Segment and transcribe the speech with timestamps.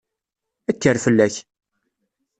[0.75, 1.35] Kker fall-ak!